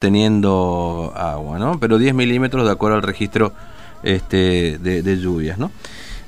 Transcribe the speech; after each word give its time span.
teniendo 0.00 1.12
agua, 1.14 1.58
¿no? 1.58 1.78
Pero 1.78 1.98
10 1.98 2.14
milímetros 2.14 2.64
de 2.64 2.72
acuerdo 2.72 2.96
al 2.96 3.02
registro 3.02 3.52
este, 4.02 4.78
de, 4.78 5.18
lluvias, 5.18 5.58
¿no? 5.58 5.70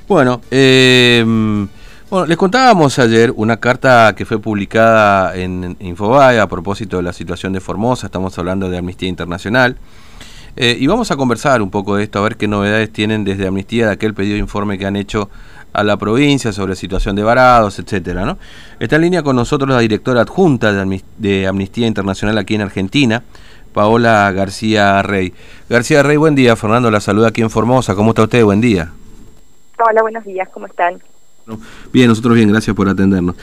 Bueno, 0.06 0.42
eh, 0.50 1.24
bueno, 2.10 2.26
les 2.26 2.36
contábamos 2.36 2.98
ayer 2.98 3.32
una 3.34 3.56
carta 3.56 4.14
que 4.14 4.26
fue 4.26 4.38
publicada 4.38 5.34
en 5.36 5.74
Infobae 5.80 6.38
a 6.38 6.46
propósito 6.48 6.98
de 6.98 7.02
la 7.02 7.14
situación 7.14 7.54
de 7.54 7.62
Formosa, 7.62 8.08
estamos 8.08 8.38
hablando 8.38 8.68
de 8.68 8.76
Amnistía 8.76 9.08
Internacional, 9.08 9.78
eh, 10.54 10.76
y 10.78 10.86
vamos 10.86 11.10
a 11.10 11.16
conversar 11.16 11.62
un 11.62 11.70
poco 11.70 11.96
de 11.96 12.04
esto, 12.04 12.18
a 12.18 12.22
ver 12.24 12.36
qué 12.36 12.46
novedades 12.46 12.92
tienen 12.92 13.24
desde 13.24 13.46
Amnistía 13.46 13.86
de 13.86 13.92
aquel 13.92 14.12
pedido 14.12 14.34
de 14.34 14.40
informe 14.40 14.76
que 14.76 14.84
han 14.84 14.96
hecho 14.96 15.30
a 15.72 15.82
la 15.82 15.96
provincia 15.96 16.52
sobre 16.52 16.76
situación 16.76 17.16
de 17.16 17.22
varados, 17.22 17.78
etcétera, 17.78 18.26
¿no? 18.26 18.36
Está 18.78 18.96
en 18.96 19.02
línea 19.02 19.22
con 19.22 19.34
nosotros 19.34 19.70
la 19.70 19.78
directora 19.78 20.20
adjunta 20.20 20.74
de 21.16 21.46
Amnistía 21.46 21.86
Internacional 21.86 22.36
aquí 22.36 22.54
en 22.54 22.60
Argentina, 22.60 23.22
Paola 23.72 24.30
García 24.32 25.02
Rey. 25.02 25.32
García 25.68 26.02
Rey, 26.02 26.16
buen 26.16 26.34
día. 26.34 26.56
Fernando 26.56 26.90
la 26.90 27.00
saluda 27.00 27.28
aquí 27.28 27.42
en 27.42 27.50
Formosa. 27.50 27.94
¿Cómo 27.94 28.10
está 28.10 28.22
usted? 28.22 28.44
Buen 28.44 28.60
día. 28.60 28.92
Hola, 29.78 30.02
buenos 30.02 30.24
días. 30.24 30.48
¿Cómo 30.52 30.66
están? 30.66 31.02
Bien, 31.92 32.08
nosotros 32.08 32.36
bien, 32.36 32.50
gracias 32.50 32.74
por 32.74 32.88
atendernos. 32.88 33.36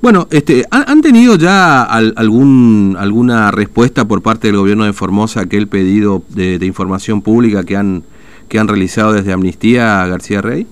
Bueno, 0.00 0.28
este, 0.30 0.64
¿han, 0.70 1.02
tenido 1.02 1.36
ya 1.36 1.82
algún, 1.82 2.96
alguna 2.98 3.50
respuesta 3.50 4.04
por 4.04 4.22
parte 4.22 4.46
del 4.46 4.56
gobierno 4.56 4.84
de 4.84 4.92
Formosa 4.92 5.40
a 5.40 5.42
aquel 5.44 5.68
pedido 5.68 6.22
de, 6.28 6.64
información 6.64 7.22
pública 7.22 7.64
que 7.64 7.76
han, 7.76 8.04
que 8.48 8.58
han 8.58 8.68
realizado 8.68 9.12
desde 9.12 9.32
Amnistía 9.32 10.06
García 10.06 10.40
Rey? 10.40 10.66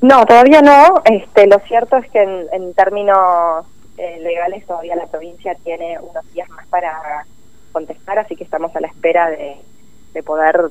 No, 0.00 0.24
todavía 0.26 0.62
no. 0.62 1.02
Este, 1.04 1.46
lo 1.46 1.58
cierto 1.68 1.98
es 1.98 2.10
que 2.10 2.22
en, 2.22 2.74
términos 2.74 3.66
eh, 3.98 4.18
legales 4.22 4.66
todavía 4.66 4.96
la 4.96 5.06
provincia 5.06 5.54
tiene 5.62 5.98
unos 6.00 6.32
días 6.32 6.48
más 6.50 6.66
para 6.68 7.26
contestar, 7.72 8.18
así 8.18 8.36
que 8.36 8.44
estamos 8.44 8.74
a 8.76 8.80
la 8.80 8.88
espera 8.88 9.30
de, 9.30 10.22
poder, 10.22 10.70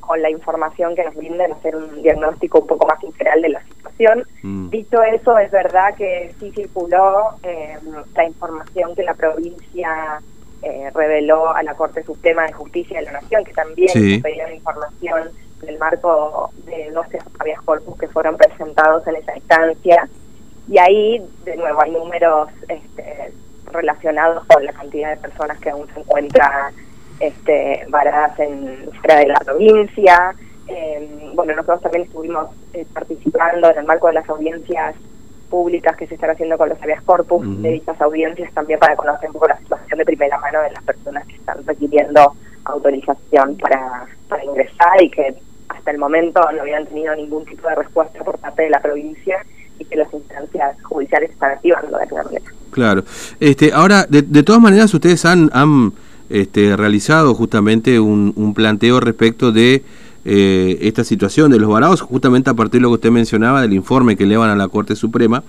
con 0.00 0.20
la 0.20 0.30
información 0.30 0.94
que 0.94 1.04
nos 1.04 1.14
brinden, 1.14 1.52
hacer 1.52 1.76
un 1.76 2.02
diagnóstico 2.02 2.60
un 2.60 2.66
poco 2.66 2.86
más 2.86 3.02
integral 3.02 3.40
de 3.42 3.48
la 3.50 3.62
situación. 3.62 4.24
Mm. 4.42 4.70
Dicho 4.70 5.02
eso, 5.02 5.38
es 5.38 5.50
verdad 5.50 5.94
que 5.96 6.34
sí 6.38 6.50
circuló 6.52 7.30
eh, 7.42 7.78
la 8.14 8.24
información 8.24 8.94
que 8.94 9.04
la 9.04 9.14
provincia 9.14 10.20
eh, 10.62 10.90
reveló 10.94 11.54
a 11.54 11.62
la 11.62 11.74
Corte 11.74 12.02
Suprema 12.02 12.46
de 12.46 12.52
Justicia 12.52 12.98
de 12.98 13.06
la 13.06 13.12
Nación, 13.12 13.44
que 13.44 13.52
también 13.52 13.88
sí. 13.88 14.18
pedía 14.18 14.52
información 14.52 15.30
en 15.62 15.68
el 15.68 15.78
marco 15.78 16.50
de 16.66 16.90
12 16.90 17.18
habeas 17.38 17.62
corpus 17.62 17.98
que 17.98 18.08
fueron 18.08 18.36
presentados 18.36 19.06
en 19.06 19.16
esa 19.16 19.36
instancia. 19.36 20.08
Y 20.68 20.78
ahí, 20.78 21.20
de 21.44 21.56
nuevo, 21.56 21.82
hay 21.82 21.90
números 21.90 22.48
este, 22.68 23.32
relacionados 23.72 24.44
con 24.46 24.64
la 24.64 24.72
cantidad 24.72 25.10
de 25.10 25.16
personas 25.16 25.58
que 25.58 25.70
aún 25.70 25.86
se 25.92 26.00
encuentran 26.00 26.74
este, 27.20 27.86
varadas 27.88 28.38
en 28.40 28.90
fuera 29.00 29.18
de 29.20 29.26
la 29.28 29.38
provincia. 29.40 30.34
Em, 30.66 31.34
bueno, 31.34 31.54
nosotros 31.54 31.82
también 31.82 32.04
estuvimos 32.04 32.48
eh, 32.72 32.86
participando 32.92 33.70
en 33.70 33.78
el 33.78 33.84
marco 33.84 34.08
de 34.08 34.14
las 34.14 34.28
audiencias 34.28 34.94
públicas 35.48 35.96
que 35.96 36.06
se 36.06 36.14
están 36.14 36.30
haciendo 36.30 36.56
con 36.56 36.70
los 36.70 36.82
habeas 36.82 37.02
corpus 37.02 37.62
de 37.62 37.72
dichas 37.72 38.00
audiencias 38.00 38.50
también 38.54 38.78
para 38.78 38.96
conocer 38.96 39.28
un 39.28 39.34
poco 39.34 39.48
la 39.48 39.58
situación 39.58 39.98
de 39.98 40.04
primera 40.06 40.38
mano 40.38 40.62
de 40.62 40.70
las 40.70 40.82
personas 40.82 41.26
que 41.26 41.34
están 41.34 41.62
requiriendo 41.66 42.32
autorización 42.64 43.58
para, 43.58 44.06
para 44.28 44.44
ingresar 44.44 45.02
y 45.02 45.10
que 45.10 45.34
hasta 45.68 45.90
el 45.90 45.98
momento 45.98 46.40
no 46.52 46.62
habían 46.62 46.86
tenido 46.86 47.14
ningún 47.14 47.44
tipo 47.44 47.68
de 47.68 47.74
respuesta 47.74 48.24
por 48.24 48.38
parte 48.38 48.62
de 48.62 48.70
la 48.70 48.80
provincia 48.80 49.44
y 49.78 49.84
que 49.84 49.96
las 49.96 50.12
instancias 50.14 50.82
judiciales 50.84 51.30
están 51.30 51.52
activando 51.52 51.98
de 51.98 52.02
alguna 52.02 52.22
manera. 52.22 52.61
Claro. 52.72 53.04
Este, 53.38 53.72
ahora, 53.72 54.06
de, 54.08 54.22
de 54.22 54.42
todas 54.42 54.60
maneras, 54.60 54.92
ustedes 54.92 55.24
han, 55.26 55.50
han 55.52 55.92
este, 56.30 56.74
realizado 56.74 57.34
justamente 57.34 58.00
un, 58.00 58.32
un, 58.34 58.54
planteo 58.54 58.98
respecto 58.98 59.52
de 59.52 59.82
eh, 60.24 60.78
esta 60.80 61.04
situación 61.04 61.50
de 61.50 61.58
los 61.58 61.68
varados, 61.68 62.00
justamente 62.00 62.48
a 62.48 62.54
partir 62.54 62.80
de 62.80 62.84
lo 62.84 62.88
que 62.88 62.94
usted 62.94 63.10
mencionaba 63.10 63.60
del 63.60 63.74
informe 63.74 64.16
que 64.16 64.24
elevan 64.24 64.48
a 64.48 64.56
la 64.56 64.68
Corte 64.68 64.96
Suprema, 64.96 65.44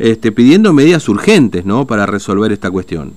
este, 0.00 0.32
pidiendo 0.32 0.72
medidas 0.72 1.08
urgentes 1.08 1.64
¿no? 1.64 1.86
para 1.86 2.04
resolver 2.04 2.50
esta 2.50 2.70
cuestión. 2.70 3.12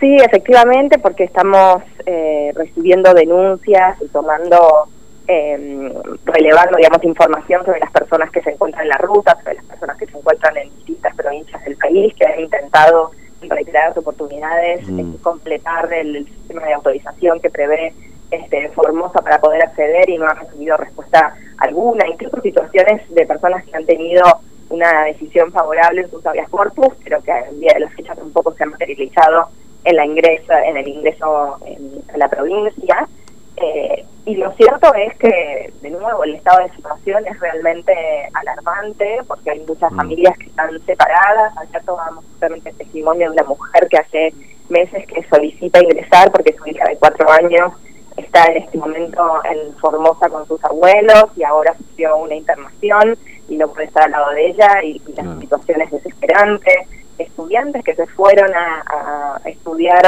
Sí, 0.00 0.16
efectivamente, 0.16 0.98
porque 0.98 1.22
estamos 1.22 1.84
eh, 2.04 2.50
recibiendo 2.56 3.14
denuncias 3.14 3.96
y 4.02 4.08
tomando 4.08 4.88
eh, 5.34 5.92
relevando, 6.26 6.76
digamos, 6.76 7.02
información 7.04 7.64
sobre 7.64 7.80
las 7.80 7.90
personas 7.90 8.30
que 8.30 8.42
se 8.42 8.50
encuentran 8.50 8.82
en 8.82 8.90
la 8.90 8.98
ruta, 8.98 9.34
sobre 9.42 9.54
las 9.54 9.64
personas 9.64 9.96
que 9.96 10.06
se 10.06 10.18
encuentran 10.18 10.56
en 10.58 10.68
distintas 10.76 11.16
provincias 11.16 11.64
del 11.64 11.76
país, 11.76 12.14
que 12.14 12.26
han 12.26 12.40
intentado 12.40 13.12
en 13.40 13.48
reiteradas 13.48 13.96
oportunidades 13.96 14.86
mm. 14.86 15.14
completar 15.22 15.90
el, 15.92 16.26
sistema 16.26 16.66
de 16.66 16.74
autorización 16.74 17.40
que 17.40 17.48
prevé 17.48 17.94
este, 18.30 18.68
Formosa 18.70 19.22
para 19.22 19.40
poder 19.40 19.62
acceder 19.62 20.10
y 20.10 20.18
no 20.18 20.26
han 20.26 20.36
recibido 20.36 20.76
respuesta 20.76 21.34
alguna, 21.58 22.06
incluso 22.06 22.40
situaciones 22.42 23.02
de 23.14 23.24
personas 23.24 23.64
que 23.64 23.74
han 23.74 23.86
tenido 23.86 24.22
una 24.68 25.04
decisión 25.04 25.50
favorable 25.50 26.02
en 26.02 26.10
sus 26.10 26.26
habeas 26.26 26.48
corpus, 26.50 26.94
pero 27.04 27.22
que 27.22 27.32
en 27.32 27.60
día 27.60 27.72
de 27.74 27.80
la 27.80 27.90
fecha 27.90 28.14
tampoco 28.14 28.52
se 28.52 28.64
han 28.64 28.70
materializado 28.70 29.48
en 29.84 29.96
la 29.96 30.04
ingresa, 30.04 30.62
en 30.64 30.76
el 30.76 30.88
ingreso 30.88 31.58
en, 31.66 32.02
la 32.18 32.28
provincia. 32.28 33.08
Eh, 33.56 34.04
y 34.24 34.36
lo 34.36 34.52
cierto 34.52 34.94
es 34.94 35.16
que, 35.18 35.72
de 35.80 35.90
nuevo, 35.90 36.22
el 36.22 36.36
estado 36.36 36.62
de 36.62 36.72
situación 36.76 37.26
es 37.26 37.40
realmente 37.40 37.92
alarmante 38.34 39.18
porque 39.26 39.50
hay 39.50 39.60
muchas 39.66 39.90
mm. 39.90 39.96
familias 39.96 40.38
que 40.38 40.46
están 40.46 40.80
separadas. 40.86 41.52
Ayer 41.58 41.82
tomamos 41.84 42.24
justamente 42.26 42.70
el 42.70 42.76
testimonio 42.76 43.30
de 43.30 43.40
una 43.40 43.48
mujer 43.48 43.88
que 43.88 43.96
hace 43.96 44.34
meses 44.68 45.06
que 45.08 45.24
solicita 45.24 45.82
ingresar 45.82 46.30
porque 46.30 46.54
su 46.54 46.66
hija 46.66 46.84
de 46.88 46.96
cuatro 46.98 47.28
años 47.30 47.72
está 48.16 48.44
en 48.46 48.58
este 48.58 48.78
momento 48.78 49.40
en 49.44 49.74
Formosa 49.76 50.28
con 50.28 50.46
sus 50.46 50.62
abuelos 50.64 51.24
y 51.36 51.42
ahora 51.42 51.74
sufrió 51.76 52.16
una 52.18 52.36
internación 52.36 53.18
y 53.48 53.56
no 53.56 53.68
puede 53.68 53.86
estar 53.86 54.04
al 54.04 54.12
lado 54.12 54.30
de 54.30 54.46
ella 54.46 54.82
y, 54.84 55.02
la 55.16 55.24
mm. 55.24 55.40
situación 55.40 55.80
es 55.80 55.90
desesperante 55.90 56.86
estudiantes 57.22 57.84
que 57.84 57.94
se 57.94 58.06
fueron 58.06 58.50
a, 58.54 59.40
estudiar 59.44 60.02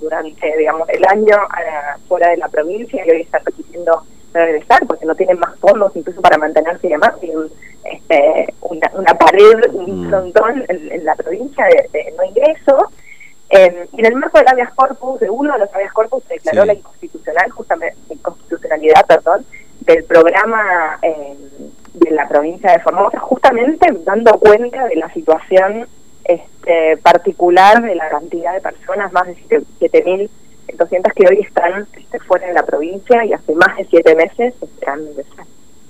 durante, 0.00 0.56
digamos, 0.56 0.88
el 0.88 1.04
año 1.06 1.36
fuera 2.08 2.30
de 2.30 2.36
la 2.36 2.48
provincia 2.48 3.04
y 3.04 3.10
hoy 3.10 3.22
están 3.22 3.44
requiriendo 3.44 4.02
regresar 4.32 4.86
porque 4.86 5.06
no 5.06 5.14
tienen 5.14 5.38
más 5.38 5.58
fondos 5.58 5.94
incluso 5.96 6.20
para 6.20 6.38
mantenerse 6.38 6.86
y 6.86 6.90
demás, 6.90 7.18
tienen 7.20 7.50
este, 7.84 8.54
una, 8.60 9.14
pared, 9.14 9.72
un 9.72 10.06
mm. 10.06 10.08
frontón 10.08 10.64
en, 10.68 11.04
la 11.04 11.14
provincia 11.14 11.64
de, 11.92 12.14
no 12.16 12.24
ingreso. 12.24 12.90
Eh, 13.48 13.88
en 13.96 14.06
el 14.06 14.14
marco 14.14 14.38
del 14.38 14.48
habeas 14.48 14.72
corpus, 14.74 15.18
de 15.20 15.28
uno 15.28 15.52
de 15.52 15.58
los 15.58 15.74
habeas 15.74 15.92
corpus, 15.92 16.22
se 16.24 16.34
declaró 16.34 16.64
la 16.64 16.74
inconstitucional, 16.74 17.50
justamente, 17.50 17.96
inconstitucionalidad, 18.08 19.04
perdón, 19.06 19.44
del 19.80 20.04
programa 20.04 20.98
eh, 21.02 21.36
de 21.94 22.10
la 22.12 22.28
provincia 22.28 22.70
de 22.70 22.80
Formosa, 22.80 23.18
justamente 23.18 23.86
dando 24.04 24.38
cuenta 24.38 24.86
de 24.86 24.96
la 24.96 25.12
situación 25.12 25.88
este, 26.32 26.96
particular 26.98 27.82
de 27.82 27.94
la 27.94 28.08
cantidad 28.08 28.54
de 28.54 28.60
personas, 28.60 29.12
más 29.12 29.26
de 29.26 29.36
7.200 29.80 31.12
que 31.14 31.26
hoy 31.28 31.40
están 31.40 31.86
este, 31.96 32.18
fuera 32.20 32.46
de 32.46 32.54
la 32.54 32.64
provincia 32.64 33.24
y 33.24 33.32
hace 33.32 33.54
más 33.54 33.76
de 33.76 33.86
siete 33.88 34.14
meses 34.14 34.54
están 34.62 35.00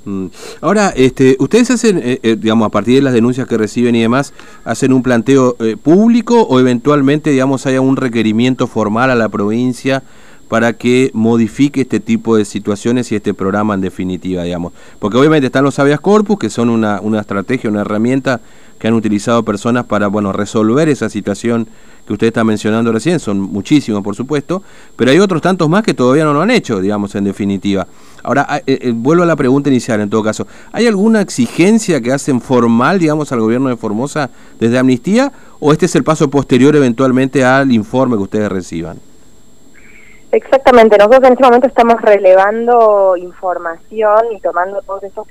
mm. 0.04 0.26
Ahora, 0.60 0.92
este, 0.96 1.36
ustedes 1.38 1.70
hacen, 1.70 1.98
eh, 1.98 2.20
eh, 2.22 2.36
digamos, 2.38 2.66
a 2.66 2.70
partir 2.70 2.96
de 2.96 3.02
las 3.02 3.12
denuncias 3.12 3.46
que 3.46 3.58
reciben 3.58 3.94
y 3.94 4.02
demás, 4.02 4.32
hacen 4.64 4.92
un 4.92 5.02
planteo 5.02 5.56
eh, 5.60 5.76
público 5.76 6.42
o 6.42 6.60
eventualmente, 6.60 7.30
digamos, 7.30 7.66
haya 7.66 7.80
un 7.80 7.96
requerimiento 7.96 8.66
formal 8.66 9.10
a 9.10 9.14
la 9.14 9.28
provincia 9.28 10.02
para 10.48 10.72
que 10.72 11.10
modifique 11.14 11.82
este 11.82 12.00
tipo 12.00 12.36
de 12.36 12.44
situaciones 12.44 13.12
y 13.12 13.16
este 13.16 13.34
programa 13.34 13.74
en 13.74 13.82
definitiva, 13.82 14.42
digamos. 14.42 14.72
Porque 14.98 15.16
obviamente 15.16 15.46
están 15.46 15.62
los 15.62 15.78
habeas 15.78 16.00
corpus, 16.00 16.40
que 16.40 16.50
son 16.50 16.70
una 16.70 17.20
estrategia, 17.20 17.70
una 17.70 17.82
herramienta 17.82 18.40
que 18.80 18.88
han 18.88 18.94
utilizado 18.94 19.44
personas 19.44 19.84
para, 19.84 20.08
bueno, 20.08 20.32
resolver 20.32 20.88
esa 20.88 21.10
situación 21.10 21.68
que 22.06 22.14
usted 22.14 22.28
está 22.28 22.42
mencionando 22.42 22.90
recién, 22.90 23.20
son 23.20 23.38
muchísimos, 23.38 24.02
por 24.02 24.16
supuesto, 24.16 24.62
pero 24.96 25.10
hay 25.10 25.18
otros 25.18 25.42
tantos 25.42 25.68
más 25.68 25.84
que 25.84 25.92
todavía 25.92 26.24
no 26.24 26.32
lo 26.32 26.40
han 26.40 26.50
hecho, 26.50 26.80
digamos, 26.80 27.14
en 27.14 27.24
definitiva. 27.24 27.86
Ahora, 28.22 28.46
eh, 28.66 28.78
eh, 28.82 28.92
vuelvo 28.94 29.22
a 29.22 29.26
la 29.26 29.36
pregunta 29.36 29.68
inicial, 29.68 30.00
en 30.00 30.08
todo 30.08 30.22
caso, 30.22 30.46
¿hay 30.72 30.86
alguna 30.86 31.20
exigencia 31.20 32.00
que 32.00 32.10
hacen 32.10 32.40
formal, 32.40 32.98
digamos, 32.98 33.30
al 33.32 33.40
gobierno 33.40 33.68
de 33.68 33.76
Formosa 33.76 34.30
desde 34.58 34.78
Amnistía, 34.78 35.30
o 35.60 35.72
este 35.72 35.84
es 35.84 35.94
el 35.94 36.02
paso 36.02 36.30
posterior 36.30 36.74
eventualmente 36.74 37.44
al 37.44 37.70
informe 37.70 38.16
que 38.16 38.22
ustedes 38.22 38.50
reciban? 38.50 38.98
Exactamente, 40.32 40.96
nosotros 40.96 41.24
en 41.24 41.32
este 41.32 41.44
momento 41.44 41.66
estamos 41.66 42.00
relevando 42.00 43.16
información 43.16 44.32
y 44.34 44.40
tomando 44.40 44.80
todos 44.82 45.02
esos 45.02 45.26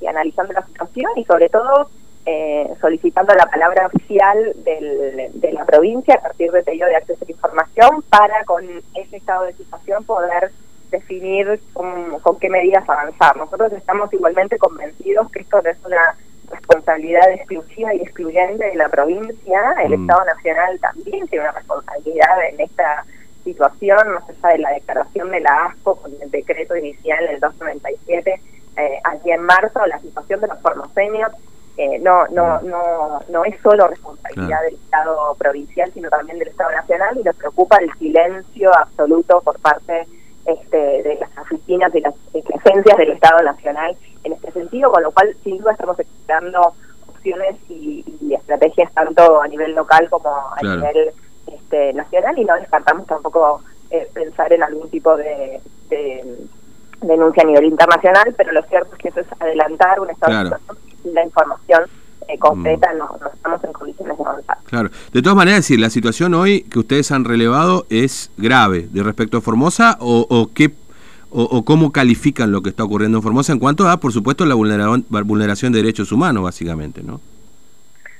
y 0.00 0.06
analizando 0.06 0.52
la 0.52 0.66
situación 0.66 1.10
y 1.16 1.24
sobre 1.24 1.48
todo 1.48 1.88
eh, 2.26 2.68
solicitando 2.80 3.32
la 3.34 3.46
palabra 3.46 3.86
oficial 3.86 4.52
del, 4.64 5.30
de 5.32 5.52
la 5.52 5.64
provincia 5.64 6.16
a 6.16 6.20
partir 6.20 6.50
del 6.50 6.64
pedido 6.64 6.88
de 6.88 6.96
acceso 6.96 7.24
a 7.24 7.24
la 7.24 7.30
información 7.30 8.02
para 8.10 8.44
con 8.44 8.64
ese 8.94 9.16
estado 9.16 9.44
de 9.44 9.52
situación 9.52 10.04
poder 10.04 10.50
definir 10.90 11.60
con, 11.72 12.18
con 12.20 12.38
qué 12.38 12.50
medidas 12.50 12.88
avanzar. 12.88 13.36
Nosotros 13.36 13.72
estamos 13.72 14.12
igualmente 14.12 14.58
convencidos 14.58 15.30
que 15.30 15.40
esto 15.40 15.62
no 15.62 15.70
es 15.70 15.78
una 15.84 16.16
responsabilidad 16.50 17.30
exclusiva 17.30 17.94
y 17.94 18.02
excluyente 18.02 18.64
de 18.64 18.74
la 18.76 18.88
provincia, 18.88 19.74
el 19.84 19.96
mm. 19.96 20.02
Estado 20.02 20.24
Nacional 20.24 20.80
también 20.80 21.26
tiene 21.28 21.44
una 21.44 21.52
responsabilidad 21.52 22.48
en 22.50 22.60
esta 22.60 23.04
situación, 23.44 24.14
más 24.14 24.28
allá 24.28 24.52
de 24.54 24.58
la 24.58 24.70
declaración 24.70 25.30
de 25.30 25.40
la 25.40 25.66
ASCO 25.66 25.96
con 25.96 26.12
el 26.20 26.30
decreto 26.30 26.76
inicial 26.76 27.24
del 27.26 27.40
297 27.40 28.40
eh, 28.76 29.00
aquí 29.04 29.30
en 29.30 29.42
marzo, 29.42 29.86
la 29.86 29.98
situación 30.00 30.40
de 30.40 30.48
los 30.48 30.60
formoseños 30.60 31.32
no, 32.06 32.28
no, 32.28 32.60
no, 32.62 33.20
no 33.28 33.44
es 33.44 33.60
solo 33.60 33.88
responsabilidad 33.88 34.62
del 34.62 34.74
Estado 34.74 35.34
provincial, 35.34 35.90
sino 35.92 36.08
también 36.08 36.38
del 36.38 36.48
Estado 36.48 36.70
nacional 36.70 37.18
y 37.18 37.24
nos 37.24 37.34
preocupa 37.34 37.78
el 37.78 37.92
silencio 37.98 38.70
absoluto 38.78 39.40
por 39.40 39.58
parte 39.58 40.06
este, 40.44 40.76
de 40.76 41.18
las 41.20 41.36
oficinas 41.38 41.92
de 41.92 42.02
las 42.02 42.14
agencias 42.32 42.96
del 42.96 43.10
Estado 43.10 43.42
nacional 43.42 43.96
en 44.22 44.32
este 44.34 44.52
sentido, 44.52 44.92
con 44.92 45.02
lo 45.02 45.10
cual 45.10 45.34
sin 45.42 45.58
duda 45.58 45.72
estamos 45.72 45.98
explorando 45.98 46.74
opciones 47.08 47.56
y, 47.68 48.04
estrategias 48.32 48.92
tanto 48.92 49.40
a 49.40 49.48
nivel 49.48 49.74
local 49.74 50.08
como 50.10 50.28
a 50.28 50.62
nivel 50.62 51.12
este, 51.46 51.92
nacional 51.94 52.38
y 52.38 52.44
no 52.44 52.54
descartamos 52.54 53.06
tampoco 53.06 53.62
eh, 53.90 54.08
pensar 54.12 54.52
en 54.52 54.62
algún 54.62 54.88
tipo 54.90 55.16
de, 55.16 55.60
denuncia 57.00 57.42
a 57.42 57.46
nivel 57.46 57.64
internacional, 57.64 58.34
pero 58.36 58.52
lo 58.52 58.62
cierto 58.64 58.94
es 58.94 58.98
que 58.98 59.08
eso 59.08 59.20
es 59.20 59.26
adelantar 59.40 60.00
un 60.00 60.10
estado 60.10 60.44
de 60.44 60.56
la 61.12 61.24
información 61.24 61.82
eh, 62.28 62.38
concreta 62.38 62.92
mm. 62.92 62.98
no, 62.98 63.18
estamos 63.32 63.64
en 63.64 63.72
condiciones 63.72 64.18
de 64.18 64.24
avanzar. 64.24 64.58
Claro. 64.64 64.90
De 65.12 65.22
todas 65.22 65.36
maneras, 65.36 65.60
decir, 65.60 65.80
la 65.80 65.90
situación 65.90 66.34
hoy 66.34 66.62
que 66.62 66.78
ustedes 66.78 67.12
han 67.12 67.24
relevado 67.24 67.86
es 67.90 68.30
grave 68.36 68.88
de 68.90 69.02
respecto 69.02 69.38
a 69.38 69.40
Formosa 69.40 69.96
o, 70.00 70.26
o 70.28 70.50
qué 70.52 70.72
o, 71.30 71.64
cómo 71.64 71.92
califican 71.92 72.50
lo 72.50 72.62
que 72.62 72.70
está 72.70 72.84
ocurriendo 72.84 73.18
en 73.18 73.22
Formosa 73.22 73.52
en 73.52 73.58
cuanto 73.58 73.88
a, 73.88 73.98
por 73.98 74.12
supuesto, 74.12 74.46
la 74.46 74.54
vulneración 74.54 75.72
de 75.72 75.82
derechos 75.82 76.10
humanos, 76.12 76.44
básicamente, 76.44 77.02
¿no? 77.02 77.20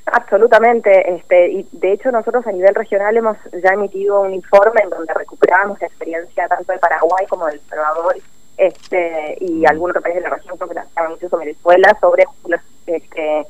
Absolutamente, 0.06 1.14
este, 1.14 1.50
y 1.50 1.66
de 1.72 1.92
hecho 1.92 2.12
nosotros 2.12 2.46
a 2.46 2.52
nivel 2.52 2.74
regional 2.74 3.16
hemos 3.16 3.36
ya 3.60 3.70
emitido 3.70 4.20
un 4.20 4.34
informe 4.34 4.82
en 4.84 4.90
donde 4.90 5.12
recuperamos 5.14 5.80
la 5.80 5.88
experiencia 5.88 6.46
tanto 6.46 6.72
de 6.72 6.78
Paraguay 6.78 7.26
como 7.28 7.46
del 7.46 7.60
Salvador 7.68 8.16
este, 8.56 9.36
y 9.40 9.62
mm. 9.62 9.66
algunos 9.66 10.00
países 10.00 10.22
de 10.22 10.28
la 10.28 10.36
región, 10.36 10.56
creo 10.58 10.70
que 10.70 11.12
incluso 11.12 11.38
Venezuela, 11.38 11.96
sobre 12.00 12.24
la 12.46 12.62
este, 12.86 13.46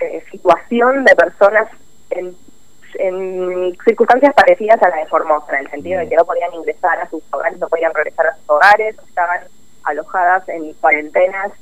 eh, 0.00 0.24
situación 0.30 1.04
de 1.04 1.14
personas 1.16 1.68
en 2.10 2.36
en 2.98 3.76
circunstancias 3.84 4.34
parecidas 4.34 4.82
a 4.82 4.88
la 4.88 4.96
de 4.96 5.06
Formosa, 5.06 5.54
en 5.54 5.64
el 5.64 5.70
sentido 5.70 6.00
de 6.00 6.08
que 6.08 6.16
no 6.16 6.24
podían 6.24 6.52
ingresar 6.52 6.98
a 6.98 7.08
sus 7.08 7.22
hogares, 7.30 7.58
no 7.58 7.68
podían 7.68 7.94
regresar 7.94 8.26
a 8.26 8.36
sus 8.36 8.50
hogares, 8.50 8.96
estaban 9.08 9.40
alojadas 9.84 10.48
en 10.48 10.72
cuarentenas 10.74 11.52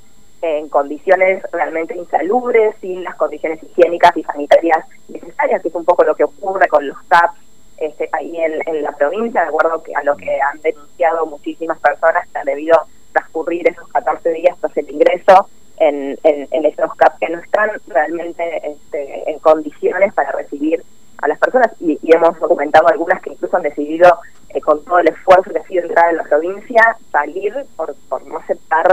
en 0.43 0.71
condiciones 0.71 1.43
realmente 1.53 1.95
insalubres, 1.95 2.75
sin 2.81 3.05
las 3.05 3.15
condiciones 3.17 3.63
higiénicas 3.63 4.17
y 4.17 4.23
sanitarias 4.23 4.87
necesarias, 5.09 5.61
que 5.61 5.69
es 5.69 5.75
un 5.75 5.85
poco 5.85 6.03
lo 6.03 6.15
que 6.15 6.25
ocurre 6.25 6.67
con 6.69 6.89
los 6.89 6.97
TAPs 7.09 7.39
este, 7.77 8.09
ahí 8.13 8.37
en, 8.39 8.83
la 8.83 8.93
provincia, 8.93 9.43
de 9.43 9.49
acuerdo 9.49 9.83
que 9.83 9.95
a 9.95 10.03
lo 10.03 10.17
que 10.17 10.41
han 10.41 10.61
denunciado 10.63 11.27
muchísimas 11.27 11.79
personas 11.81 12.27
que 12.29 12.39
han 12.39 12.47
debido 12.47 12.79
transcurrir 13.13 13.69
esos 13.69 13.87
14 13.89 14.31
días 14.31 14.57
tras 14.61 14.75
el 14.79 14.91
ingreso 14.91 15.49
en, 15.81 16.19
en, 16.23 16.65
esos 16.67 16.95
CAPs 16.95 17.19
que 17.19 17.29
no 17.31 17.39
están 17.39 17.71
realmente 17.89 18.45
este, 18.63 19.31
en 19.31 19.39
condiciones 19.39 20.13
para 20.13 20.31
recibir 20.33 20.85
a 21.23 21.29
las 21.29 21.39
personas 21.39 21.73
y, 21.81 21.99
hemos 22.03 22.39
documentado 22.39 22.89
algunas 22.89 23.21
que 23.23 23.31
incluso 23.31 23.57
han 23.57 23.63
decidido, 23.63 24.19
eh, 24.51 24.61
con 24.61 24.85
todo 24.85 24.99
el 24.99 25.09
esfuerzo 25.09 25.51
que 25.51 25.59
ha 25.59 25.67
sido 25.67 25.85
entrar 25.85 26.11
en 26.11 26.19
la 26.19 26.25
provincia, 26.25 26.97
salir 27.11 27.55
por, 27.77 27.95
por 28.09 28.27
no 28.27 28.39
aceptar 28.39 28.87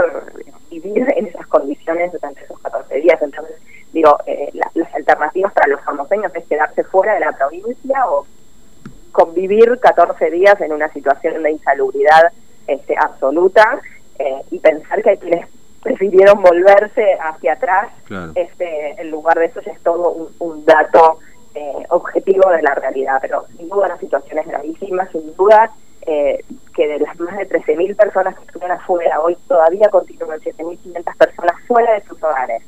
vivir 0.70 1.06
en 1.16 1.26
esas 1.26 1.46
condiciones 1.46 2.12
durante 2.12 2.42
esos 2.44 2.58
14 2.60 2.94
días. 2.96 3.20
Entonces, 3.22 3.56
digo, 3.92 4.18
eh, 4.26 4.50
las 4.52 4.94
alternativas 4.94 5.52
para 5.52 5.68
los 5.68 5.80
formoseños 5.82 6.34
es 6.34 6.46
quedarse 6.46 6.84
fuera 6.84 7.14
de 7.14 7.20
la 7.20 7.32
provincia 7.32 8.08
o 8.08 8.26
convivir 9.12 9.78
14 9.80 10.30
días 10.30 10.60
en 10.60 10.72
una 10.72 10.88
situación 10.92 11.42
de 11.42 11.52
insalubridad 11.52 12.32
este, 12.66 12.94
absoluta 12.98 13.80
eh, 14.18 14.42
y 14.50 14.58
pensar 14.58 15.02
que 15.02 15.10
hay 15.10 15.18
quienes 15.18 15.46
prefirieron 15.88 16.42
volverse 16.42 17.16
hacia 17.20 17.54
atrás, 17.54 17.88
este, 18.34 19.00
en 19.00 19.10
lugar 19.10 19.38
de 19.38 19.46
eso 19.46 19.60
ya 19.62 19.72
es 19.72 19.80
todo 19.80 20.10
un, 20.10 20.28
un 20.38 20.64
dato 20.66 21.18
eh, 21.54 21.86
objetivo 21.88 22.50
de 22.50 22.62
la 22.62 22.74
realidad, 22.74 23.18
pero 23.22 23.46
sin 23.56 23.68
duda 23.68 23.88
la 23.88 23.98
situación 23.98 24.38
es 24.38 24.46
gravísima, 24.46 25.08
sin 25.10 25.34
duda 25.34 25.70
eh, 26.02 26.44
que 26.74 26.86
de 26.86 26.98
las 26.98 27.18
más 27.18 27.36
de 27.38 27.48
13.000 27.48 27.96
personas 27.96 28.36
que 28.36 28.44
estuvieron 28.44 28.76
afuera, 28.76 29.20
hoy 29.20 29.36
todavía 29.48 29.88
continúan 29.88 30.38
7.500 30.40 31.16
personas 31.16 31.56
fuera 31.66 31.94
de 31.94 32.02
sus 32.02 32.22
hogares. 32.22 32.62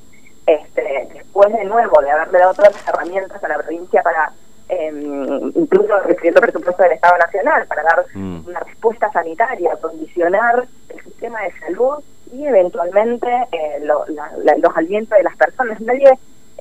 Este, 0.47 1.09
después 1.13 1.53
de 1.53 1.65
nuevo 1.65 2.01
de 2.01 2.11
haberle 2.11 2.39
dado 2.39 2.55
todas 2.55 2.73
las 2.73 2.89
herramientas 2.89 3.45
a 3.45 3.49
la 3.49 3.59
provincia 3.59 4.03
para 4.03 4.33
em, 4.69 5.53
incluso 5.55 6.01
recibiendo 6.01 6.41
presupuesto 6.41 6.83
del 6.83 6.93
Estado 6.93 7.19
Nacional 7.19 7.67
para 7.67 7.83
dar 7.83 8.07
mm. 8.15 8.47
una 8.49 8.61
respuesta 8.61 9.13
sanitaria, 9.13 9.77
condicionar 9.77 10.65
el 10.89 11.05
sistema 11.05 11.43
de 11.43 11.53
salud 11.61 12.03
y 12.33 12.47
eventualmente 12.47 13.29
eh, 13.53 13.83
los 13.83 14.77
alimentos 14.77 15.17
de 15.17 15.25
las 15.25 15.37
personas. 15.37 15.81
Nadie 15.81 16.13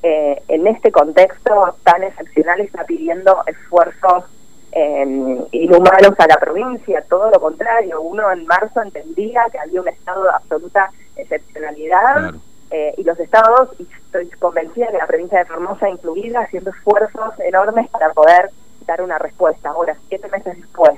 eh, 0.02 0.42
en 0.48 0.66
este 0.66 0.90
contexto 0.90 1.76
tan 1.84 2.02
excepcional 2.02 2.60
está 2.60 2.84
pidiendo 2.84 3.42
esfuerzos 3.46 4.24
eh, 4.72 5.04
inhumanos 5.50 6.14
a 6.18 6.26
la 6.26 6.36
provincia, 6.36 7.04
todo 7.08 7.30
lo 7.30 7.40
contrario, 7.40 8.00
uno 8.00 8.30
en 8.30 8.46
marzo 8.46 8.80
entendía 8.82 9.44
que 9.50 9.58
había 9.58 9.80
un 9.80 9.88
estado 9.88 10.22
de 10.22 10.30
absoluta 10.30 10.90
excepcionalidad 11.16 12.34
eh, 12.70 12.94
y 12.96 13.02
los 13.02 13.18
estados, 13.18 13.70
y 13.78 13.86
estoy 14.06 14.30
convencida 14.38 14.86
que 14.86 14.98
la 14.98 15.06
provincia 15.06 15.40
de 15.40 15.44
Formosa 15.46 15.88
incluida, 15.88 16.40
haciendo 16.40 16.70
esfuerzos 16.70 17.38
enormes 17.40 17.88
para 17.90 18.12
poder 18.12 18.50
dar 18.86 19.02
una 19.02 19.18
respuesta. 19.18 19.70
Ahora, 19.70 19.96
siete 20.08 20.28
meses 20.28 20.56
después, 20.56 20.94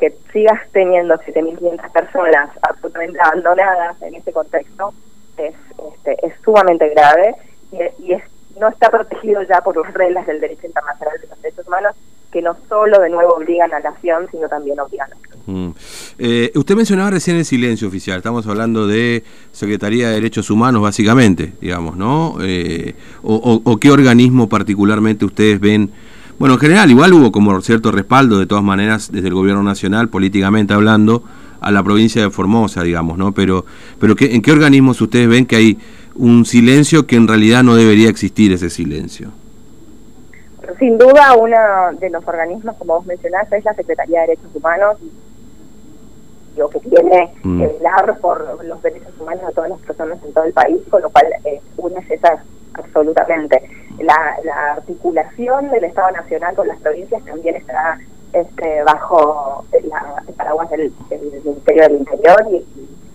que 0.00 0.16
sigas 0.32 0.58
teniendo 0.72 1.14
7.500 1.14 1.92
personas 1.92 2.50
absolutamente 2.62 3.20
abandonadas 3.20 4.00
en 4.00 4.14
este 4.14 4.32
contexto, 4.32 4.94
es, 5.36 5.54
este, 5.94 6.26
es 6.26 6.32
sumamente 6.42 6.88
grave 6.88 7.34
y, 7.70 8.12
es, 8.12 8.22
no 8.58 8.68
está 8.68 8.90
protegido 8.90 9.42
ya 9.42 9.60
por 9.60 9.76
las 9.76 9.92
reglas 9.94 10.26
del 10.26 10.40
derecho 10.40 10.66
internacional 10.66 11.20
de 11.20 11.28
los 11.28 11.42
derechos 11.42 11.66
humanos 11.68 11.94
que 12.32 12.42
no 12.42 12.56
solo 12.68 13.00
de 13.00 13.10
nuevo 13.10 13.34
obligan 13.34 13.72
a 13.74 13.80
la 13.80 13.88
acción, 13.90 14.28
sino 14.30 14.48
también 14.48 14.78
obligan 14.78 15.10
a 15.12 15.50
mm. 15.50 15.74
eh, 16.18 16.52
usted 16.54 16.76
mencionaba 16.76 17.10
recién 17.10 17.36
el 17.36 17.44
silencio 17.44 17.88
oficial, 17.88 18.18
estamos 18.18 18.46
hablando 18.46 18.86
de 18.86 19.24
Secretaría 19.52 20.08
de 20.08 20.14
Derechos 20.14 20.48
Humanos 20.48 20.80
básicamente, 20.80 21.52
digamos, 21.60 21.96
¿no? 21.96 22.36
Eh, 22.40 22.94
o, 23.22 23.78
qué 23.80 23.90
organismo 23.90 24.48
particularmente 24.48 25.24
ustedes 25.24 25.58
ven? 25.60 25.90
Bueno, 26.40 26.54
en 26.54 26.60
general 26.60 26.90
igual 26.90 27.12
hubo 27.12 27.30
como 27.30 27.60
cierto 27.60 27.92
respaldo 27.92 28.40
de 28.40 28.46
todas 28.46 28.64
maneras 28.64 29.12
desde 29.12 29.28
el 29.28 29.34
gobierno 29.34 29.62
nacional, 29.62 30.08
políticamente 30.08 30.74
hablando, 30.74 31.22
a 31.60 31.70
la 31.70 31.82
provincia 31.84 32.22
de 32.22 32.30
Formosa, 32.30 32.82
digamos, 32.82 33.18
¿no? 33.18 33.32
Pero, 33.32 33.64
pero 34.00 34.16
¿qué, 34.16 34.34
¿en 34.34 34.40
qué 34.40 34.50
organismos 34.50 35.00
ustedes 35.00 35.28
ven 35.28 35.46
que 35.46 35.56
hay 35.56 35.78
un 36.14 36.44
silencio 36.44 37.06
que 37.06 37.16
en 37.16 37.28
realidad 37.28 37.62
no 37.62 37.74
debería 37.76 38.08
existir 38.08 38.52
ese 38.52 38.70
silencio. 38.70 39.30
Sin 40.78 40.98
duda, 40.98 41.34
uno 41.34 41.56
de 41.98 42.10
los 42.10 42.26
organismos, 42.26 42.76
como 42.76 42.96
vos 42.96 43.06
mencionaste, 43.06 43.56
es 43.56 43.64
la 43.64 43.74
Secretaría 43.74 44.20
de 44.20 44.26
Derechos 44.28 44.50
Humanos, 44.54 44.96
lo 46.56 46.68
que 46.68 46.80
tiene 46.80 47.32
mm. 47.42 47.60
que 47.60 47.66
velar 47.66 48.18
por 48.20 48.64
los 48.64 48.82
derechos 48.82 49.12
humanos 49.18 49.46
de 49.46 49.52
todas 49.54 49.70
las 49.70 49.80
personas 49.80 50.18
en 50.24 50.32
todo 50.32 50.44
el 50.44 50.52
país, 50.52 50.78
con 50.90 51.02
lo 51.02 51.10
cual 51.10 51.26
eh, 51.44 51.60
una 51.76 52.00
es 52.00 52.10
esa 52.10 52.42
absolutamente. 52.74 53.62
La, 54.00 54.72
articulación 54.72 55.70
del 55.70 55.84
Estado 55.84 56.10
Nacional 56.12 56.54
con 56.54 56.68
las 56.68 56.78
provincias 56.80 57.24
también 57.24 57.56
está 57.56 57.98
este, 58.32 58.82
bajo 58.84 59.64
la, 59.72 60.22
el 60.26 60.34
paraguas 60.34 60.70
del, 60.70 60.92
Ministerio 61.10 61.82
del 61.82 61.96
Interior 61.96 62.46
y, 62.50 62.64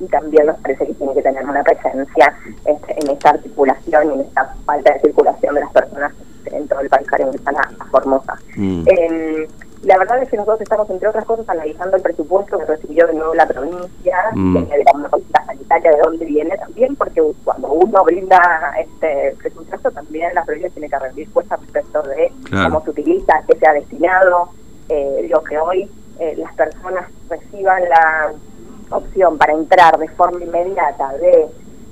y 0.03 0.07
también 0.07 0.47
nos 0.47 0.57
parece 0.57 0.87
que 0.87 0.93
tiene 0.93 1.13
que 1.13 1.21
tener 1.21 1.43
una 1.43 1.63
presencia 1.63 2.37
este, 2.65 2.99
en 2.99 3.09
esta 3.09 3.29
articulación 3.31 4.09
y 4.09 4.13
en 4.13 4.21
esta 4.21 4.55
falta 4.65 4.93
de 4.93 4.99
circulación 4.99 5.55
de 5.55 5.61
las 5.61 5.71
personas 5.71 6.13
en 6.45 6.67
todo 6.67 6.79
el 6.81 6.89
país 6.89 7.07
caribeño 7.07 7.39
a 7.45 7.85
Formosa. 7.85 8.35
Mm. 8.55 8.83
Em, 8.87 9.47
la 9.85 9.99
verdad 9.99 10.21
es 10.21 10.29
que 10.29 10.37
nosotros 10.37 10.61
estamos, 10.61 10.89
entre 10.89 11.07
otras 11.07 11.25
cosas, 11.25 11.47
analizando 11.47 11.95
el 11.95 12.01
presupuesto 12.01 12.57
que 12.57 12.65
recibió 12.65 13.05
de 13.05 13.13
nuevo 13.13 13.35
la 13.35 13.47
provincia, 13.47 14.17
mm. 14.33 14.53
de 14.67 14.83
la 14.83 15.09
política 15.09 15.45
sanitaria, 15.45 15.91
de 15.91 16.01
dónde 16.03 16.25
viene 16.25 16.57
también, 16.57 16.95
porque 16.95 17.21
cuando 17.43 17.71
uno 17.71 18.03
brinda 18.03 18.39
este 18.79 19.35
presupuesto, 19.37 19.91
también 19.91 20.33
la 20.33 20.43
provincia 20.43 20.71
tiene 20.71 20.89
que 20.89 20.99
rendir 20.99 21.31
cuenta 21.31 21.57
respecto 21.57 22.01
de 22.01 22.31
cómo 22.49 22.83
se 22.83 22.89
utiliza, 22.89 23.43
qué 23.47 23.57
se 23.57 23.67
ha 23.67 23.73
destinado, 23.73 24.49
eh, 24.89 25.27
lo 25.29 25.43
que 25.43 25.57
hoy 25.57 25.89
eh, 26.19 26.35
las 26.37 26.53
personas 26.55 27.07
reciban 27.29 27.83
la 27.87 28.33
opción 28.89 29.37
para 29.37 29.53
entrar 29.53 29.97
de 29.99 30.07
forma 30.09 30.43
inmediata 30.43 31.13
de 31.17 31.47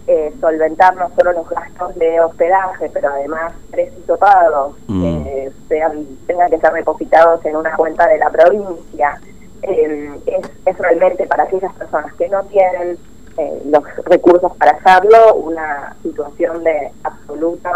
eh, 0.08 0.34
solventar 0.42 0.96
no 0.96 1.10
solo 1.16 1.32
los 1.32 1.50
gastos 1.50 1.96
de 1.96 2.20
hospedaje, 2.20 2.90
pero 2.94 3.10
además 3.10 3.54
tres 3.72 3.92
pagos 4.20 4.76
mm. 4.88 5.04
eh, 5.06 5.52
sean, 5.70 6.06
tengan 6.28 6.50
que 6.50 6.60
ser 6.60 6.74
depositados 6.74 7.44
en 7.46 7.56
una 7.56 7.76
cuenta 7.76 8.08
de 8.08 8.18
la 8.18 8.30
provincia, 8.30 9.20
eh, 9.62 10.12
es, 10.26 10.52
es 10.66 10.78
realmente 10.78 11.26
para 11.26 11.44
aquellas 11.44 11.74
personas 11.74 12.14
que 12.16 12.28
no 12.28 12.44
tienen 12.44 12.98
eh, 13.38 13.62
los 13.66 13.84
recursos 14.06 14.52
para 14.58 14.72
hacerlo, 14.74 15.36
una 15.36 15.96
situación 16.04 16.64
de 16.64 16.92
absoluto 17.04 17.70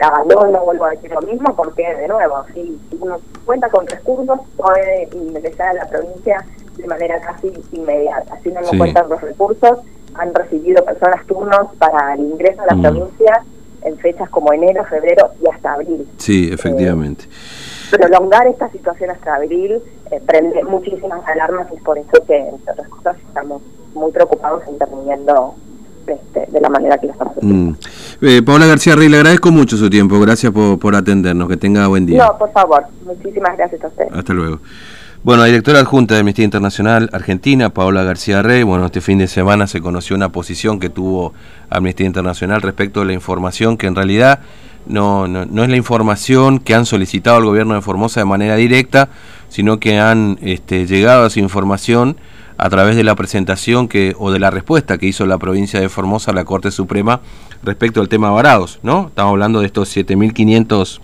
abandono, 0.00 0.64
vuelvo 0.64 0.86
a 0.86 0.90
decir 0.90 1.10
lo 1.12 1.20
mismo, 1.22 1.54
porque 1.54 1.94
de 1.94 2.08
nuevo, 2.08 2.44
si, 2.54 2.80
uno 3.00 3.18
cuenta 3.44 3.68
con 3.68 3.86
recursos, 3.86 4.40
puede 4.56 5.08
ingresar 5.12 5.68
a 5.68 5.84
la 5.84 5.86
provincia 5.86 6.44
de 6.76 6.86
manera 6.86 7.20
casi 7.20 7.52
inmediata. 7.72 8.38
Si 8.42 8.50
no 8.50 8.62
sí. 8.64 8.78
cuentan 8.78 9.08
los 9.08 9.20
recursos, 9.20 9.80
han 10.18 10.34
recibido 10.34 10.84
personas 10.84 11.24
turnos 11.26 11.68
para 11.78 12.14
el 12.14 12.20
ingreso 12.20 12.62
a 12.62 12.66
la 12.66 12.74
mm. 12.74 12.82
provincia 12.82 13.42
en 13.82 13.96
fechas 13.98 14.28
como 14.30 14.52
enero, 14.52 14.84
febrero 14.84 15.30
y 15.42 15.48
hasta 15.48 15.74
abril. 15.74 16.06
Sí, 16.18 16.50
efectivamente. 16.52 17.24
Eh, 17.24 17.96
prolongar 17.96 18.46
esta 18.46 18.68
situación 18.70 19.10
hasta 19.10 19.36
abril 19.36 19.80
eh, 20.10 20.20
prende 20.26 20.62
muchísimas 20.64 21.26
alarmas 21.26 21.68
y 21.72 21.76
es 21.76 21.82
por 21.82 21.96
eso 21.96 22.24
que, 22.26 22.36
entre 22.36 22.72
otras 22.72 22.88
cosas, 22.88 23.16
estamos 23.26 23.62
muy 23.94 24.12
preocupados 24.12 24.62
interviniendo 24.68 25.54
este, 26.06 26.46
de 26.50 26.60
la 26.60 26.68
manera 26.68 26.98
que 26.98 27.06
lo 27.06 27.12
estamos 27.12 27.36
haciendo. 27.36 27.72
Mm. 27.72 27.76
Eh, 28.22 28.42
Paula 28.42 28.66
García 28.66 28.96
Rey, 28.96 29.08
le 29.08 29.18
agradezco 29.18 29.50
mucho 29.50 29.76
su 29.76 29.88
tiempo, 29.88 30.18
gracias 30.20 30.52
por, 30.52 30.78
por 30.78 30.94
atendernos, 30.96 31.48
que 31.48 31.56
tenga 31.56 31.86
buen 31.86 32.06
día. 32.06 32.26
No, 32.26 32.36
por 32.36 32.50
favor, 32.52 32.84
muchísimas 33.04 33.56
gracias 33.56 33.84
a 33.84 33.88
usted. 33.88 34.06
Hasta 34.12 34.32
luego. 34.32 34.58
Bueno, 35.24 35.42
directora 35.42 35.80
adjunta 35.80 36.14
de 36.14 36.20
Amnistía 36.20 36.44
Internacional 36.44 37.10
Argentina, 37.12 37.70
Paola 37.70 38.04
García 38.04 38.40
Rey. 38.40 38.62
Bueno, 38.62 38.86
este 38.86 39.00
fin 39.00 39.18
de 39.18 39.26
semana 39.26 39.66
se 39.66 39.80
conoció 39.80 40.14
una 40.14 40.30
posición 40.30 40.78
que 40.78 40.90
tuvo 40.90 41.34
Amnistía 41.70 42.06
Internacional 42.06 42.62
respecto 42.62 43.00
a 43.00 43.04
la 43.04 43.12
información 43.12 43.76
que 43.76 43.88
en 43.88 43.96
realidad 43.96 44.38
no, 44.86 45.26
no, 45.26 45.44
no, 45.44 45.64
es 45.64 45.70
la 45.70 45.76
información 45.76 46.60
que 46.60 46.72
han 46.76 46.86
solicitado 46.86 47.36
al 47.36 47.44
gobierno 47.44 47.74
de 47.74 47.82
Formosa 47.82 48.20
de 48.20 48.26
manera 48.26 48.54
directa, 48.54 49.08
sino 49.48 49.80
que 49.80 49.98
han 49.98 50.38
este, 50.40 50.86
llegado 50.86 51.24
a 51.24 51.26
esa 51.26 51.40
información 51.40 52.16
a 52.56 52.70
través 52.70 52.94
de 52.94 53.02
la 53.02 53.16
presentación 53.16 53.88
que 53.88 54.14
o 54.18 54.30
de 54.30 54.38
la 54.38 54.52
respuesta 54.52 54.98
que 54.98 55.06
hizo 55.06 55.26
la 55.26 55.38
provincia 55.38 55.80
de 55.80 55.88
Formosa 55.88 56.30
a 56.30 56.34
la 56.34 56.44
Corte 56.44 56.70
Suprema 56.70 57.22
respecto 57.64 58.00
al 58.00 58.08
tema 58.08 58.30
varados, 58.30 58.78
¿no? 58.84 59.08
Estamos 59.08 59.32
hablando 59.32 59.60
de 59.60 59.66
estos 59.66 59.94
7.500 59.96 61.00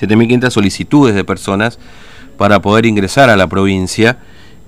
7.500 0.00 0.50
solicitudes 0.50 1.14
de 1.14 1.24
personas 1.24 1.78
para 2.36 2.60
poder 2.60 2.86
ingresar 2.86 3.30
a 3.30 3.36
la 3.36 3.46
provincia 3.46 4.18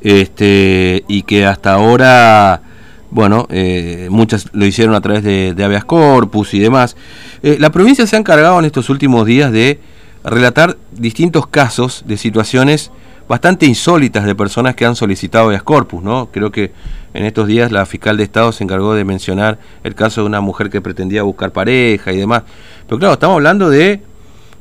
este, 0.01 1.05
y 1.09 1.23
que 1.23 1.47
hasta 1.47 1.75
ahora, 1.75 2.63
bueno, 3.11 3.47
eh, 3.51 4.09
muchas 4.11 4.49
lo 4.53 4.65
hicieron 4.65 4.95
a 4.95 5.01
través 5.01 5.23
de, 5.23 5.55
de 5.55 5.65
habeas 5.65 5.85
corpus 5.85 6.55
y 6.55 6.61
demás. 6.61 6.97
Eh, 7.43 7.57
la 7.59 7.71
provincia 7.71 8.07
se 8.07 8.17
ha 8.17 8.19
encargado 8.19 8.59
en 8.59 8.65
estos 8.65 8.91
últimos 8.91 9.27
días 9.27 9.53
de 9.53 9.81
relatar 10.25 10.77
distintos 10.93 11.47
casos 11.47 12.05
de 12.07 12.17
situaciones 12.17 12.91
bastante 13.29 13.67
insólitas 13.67 14.25
de 14.25 14.35
personas 14.35 14.75
que 14.75 14.85
han 14.85 14.95
solicitado 14.95 15.47
habeas 15.47 15.63
corpus, 15.63 16.03
¿no? 16.03 16.27
Creo 16.31 16.51
que 16.53 16.73
en 17.15 17.25
estos 17.25 17.47
días 17.47 17.73
la 17.73 17.87
fiscal 17.87 18.17
de 18.17 18.25
Estado 18.25 18.53
se 18.53 18.63
encargó 18.63 18.95
de 18.95 19.05
mencionar 19.05 19.59
el 19.83 19.95
caso 19.95 20.21
de 20.21 20.29
una 20.29 20.41
mujer 20.41 20.71
que 20.71 20.81
pretendía 20.81 21.23
buscar 21.23 21.53
pareja 21.53 22.13
y 22.13 22.19
demás. 22.19 22.45
Pero 22.87 22.99
claro, 22.99 23.15
estamos 23.15 23.35
hablando 23.35 23.71
de 23.71 24.01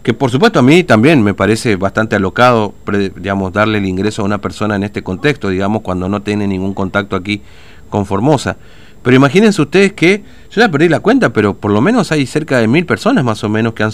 que 0.06 0.14
por 0.14 0.30
supuesto 0.30 0.60
a 0.60 0.62
mí 0.62 0.84
también 0.84 1.24
me 1.24 1.34
parece 1.34 1.78
bastante 1.78 2.16
alocado, 2.16 2.76
digamos, 3.16 3.52
darle 3.52 3.80
el 3.80 3.88
ingreso 3.88 4.22
a 4.22 4.26
una 4.26 4.38
persona 4.38 4.76
en 4.76 4.84
este 4.84 5.02
contexto, 5.02 5.50
digamos, 5.50 5.82
cuando 5.82 6.08
no 6.08 6.22
tiene 6.22 6.46
ningún 6.46 6.76
contacto 6.76 7.16
aquí 7.16 7.42
con 7.90 8.06
Formosa. 8.06 8.56
Pero 9.02 9.16
imagínense 9.16 9.64
ustedes 9.64 9.94
que, 9.94 10.24
yo 10.52 10.62
ya 10.62 10.70
perdí 10.70 10.90
la 10.90 11.00
cuenta, 11.00 11.34
pero 11.34 11.58
por 11.58 11.72
lo 11.72 11.82
menos 11.82 12.12
hay 12.12 12.28
cerca 12.28 12.60
de 12.60 12.68
mil 12.68 12.86
personas 12.86 13.24
más 13.24 13.44
o 13.44 13.50
menos 13.50 13.74
que 13.74 13.82
han 13.82 13.90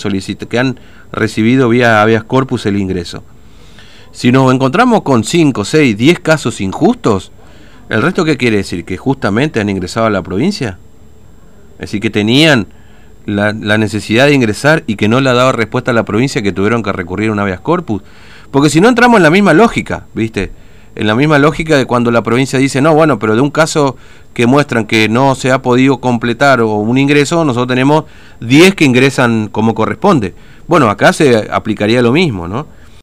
que 0.49 0.59
han 0.59 0.81
recibido 1.13 1.69
vía 1.69 2.01
habeas 2.01 2.25
corpus 2.25 2.65
el 2.65 2.75
ingreso. 2.75 3.23
Si 4.11 4.33
nos 4.33 4.53
encontramos 4.53 5.03
con 5.03 5.23
5, 5.23 5.63
6, 5.63 5.95
10 5.97 6.19
casos 6.19 6.59
injustos, 6.59 7.31
¿el 7.87 8.01
resto 8.01 8.25
qué 8.25 8.35
quiere 8.35 8.57
decir? 8.57 8.83
¿Que 8.83 8.97
justamente 8.97 9.61
han 9.61 9.69
ingresado 9.69 10.07
a 10.07 10.09
la 10.09 10.21
provincia? 10.21 10.77
Es 11.75 11.79
decir, 11.79 12.01
que 12.01 12.09
tenían 12.09 12.67
la, 13.25 13.53
necesidad 13.53 14.27
de 14.27 14.33
ingresar 14.33 14.83
y 14.87 14.95
que 14.95 15.07
no 15.07 15.21
le 15.21 15.29
ha 15.29 15.33
dado 15.33 15.51
respuesta 15.51 15.91
a 15.91 15.93
la 15.93 16.03
provincia 16.03 16.41
que 16.41 16.51
tuvieron 16.51 16.83
que 16.83 16.91
recurrir 16.91 17.29
a 17.29 17.33
un 17.33 17.39
habeas 17.39 17.59
corpus. 17.59 18.01
Porque 18.51 18.69
si 18.69 18.81
no 18.81 18.89
entramos 18.89 19.17
en 19.17 19.23
la 19.23 19.29
misma 19.29 19.53
lógica, 19.53 20.05
¿viste? 20.13 20.51
En 20.95 21.07
la 21.07 21.15
misma 21.15 21.39
lógica 21.39 21.77
de 21.77 21.85
cuando 21.85 22.11
la 22.11 22.21
provincia 22.21 22.59
dice, 22.59 22.81
no, 22.81 22.93
bueno, 22.93 23.17
pero 23.17 23.35
de 23.35 23.41
un 23.41 23.49
caso 23.49 23.95
que 24.33 24.45
muestran 24.45 24.85
que 24.85 25.07
no 25.07 25.35
se 25.35 25.51
ha 25.51 25.61
podido 25.61 26.01
completar 26.01 26.61
o 26.61 26.75
un 26.75 26.97
ingreso, 26.97 27.45
nosotros 27.45 27.69
tenemos 27.69 28.05
10 28.41 28.75
que 28.75 28.83
ingresan 28.83 29.47
como 29.47 29.73
corresponde. 29.73 30.33
Bueno, 30.67 30.89
acá 30.89 31.13
se 31.13 31.49
aplicaría 31.51 32.01
lo 32.01 32.11
mismo, 32.11 32.47
¿no? 32.47 32.67